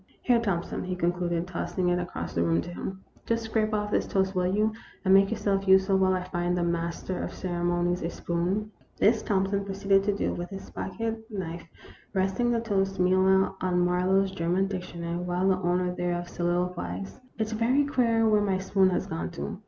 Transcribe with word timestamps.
"Here, 0.23 0.39
Thompson," 0.39 0.83
he 0.83 0.95
concluded, 0.95 1.45
tossing 1.45 1.89
it 1.89 1.99
across 1.99 2.33
the 2.33 2.41
room 2.43 2.59
to 2.61 2.71
him," 2.71 3.03
just 3.27 3.43
scrape 3.43 3.71
off 3.71 3.91
this 3.91 4.07
toast, 4.07 4.33
will 4.33 4.47
you, 4.47 4.73
and 5.05 5.13
make 5.13 5.29
yourself 5.29 5.67
useful 5.67 5.95
while 5.99 6.15
I 6.15 6.23
find 6.23 6.57
the 6.57 6.63
master 6.63 7.21
of 7.21 7.31
ceremonies 7.31 8.01
a 8.01 8.09
spoon?" 8.09 8.71
This 8.97 9.21
Thompson 9.21 9.63
proceeded 9.63 10.01
to 10.05 10.15
do 10.17 10.33
with 10.33 10.49
his 10.49 10.71
pocket 10.71 11.29
knife, 11.29 11.67
resting 12.15 12.49
the 12.49 12.61
toast, 12.61 12.99
meanwhile, 12.99 13.55
on 13.61 13.85
Marlowe's 13.85 14.31
German 14.31 14.65
dictionary, 14.65 15.17
while 15.17 15.47
the 15.47 15.57
owner 15.61 15.93
thereof 15.93 16.25
solilo 16.25 16.73
quized:" 16.73 17.19
It 17.37 17.49
's 17.49 17.51
very 17.51 17.85
queer 17.85 18.27
where 18.27 18.41
my 18.41 18.57
spoon 18.57 18.89
has 18.89 19.05
gone 19.05 19.29
to. 19.33 19.59